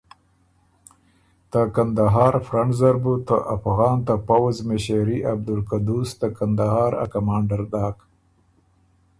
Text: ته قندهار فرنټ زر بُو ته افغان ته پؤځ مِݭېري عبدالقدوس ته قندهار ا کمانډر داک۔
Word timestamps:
ته 1.51 1.59
قندهار 1.75 2.33
فرنټ 2.47 2.71
زر 2.79 2.95
بُو 3.03 3.13
ته 3.27 3.37
افغان 3.55 3.97
ته 4.07 4.13
پؤځ 4.27 4.55
مِݭېري 4.67 5.19
عبدالقدوس 5.33 6.09
ته 6.19 6.27
قندهار 6.37 6.91
ا 7.03 7.05
کمانډر 7.13 7.61
داک۔ 7.71 7.97